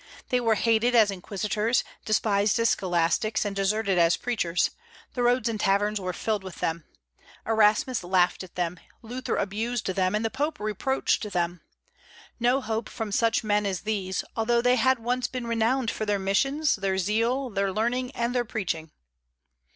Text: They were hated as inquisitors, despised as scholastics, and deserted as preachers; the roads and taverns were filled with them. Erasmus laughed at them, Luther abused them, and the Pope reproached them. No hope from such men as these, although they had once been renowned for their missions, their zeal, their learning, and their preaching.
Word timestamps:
They 0.29 0.39
were 0.39 0.55
hated 0.55 0.95
as 0.95 1.11
inquisitors, 1.11 1.83
despised 2.05 2.57
as 2.57 2.69
scholastics, 2.69 3.45
and 3.45 3.55
deserted 3.55 3.99
as 3.99 4.17
preachers; 4.17 4.71
the 5.13 5.21
roads 5.21 5.47
and 5.47 5.59
taverns 5.59 6.01
were 6.01 6.11
filled 6.11 6.43
with 6.43 6.55
them. 6.55 6.85
Erasmus 7.45 8.03
laughed 8.03 8.41
at 8.43 8.55
them, 8.55 8.79
Luther 9.03 9.35
abused 9.35 9.85
them, 9.85 10.15
and 10.15 10.25
the 10.25 10.31
Pope 10.31 10.59
reproached 10.59 11.31
them. 11.33 11.61
No 12.39 12.61
hope 12.61 12.89
from 12.89 13.11
such 13.11 13.43
men 13.43 13.67
as 13.67 13.81
these, 13.81 14.23
although 14.35 14.59
they 14.59 14.77
had 14.77 14.97
once 14.97 15.27
been 15.27 15.45
renowned 15.45 15.91
for 15.91 16.03
their 16.07 16.17
missions, 16.17 16.77
their 16.77 16.97
zeal, 16.97 17.51
their 17.51 17.71
learning, 17.71 18.09
and 18.15 18.33
their 18.33 18.43
preaching. 18.43 18.89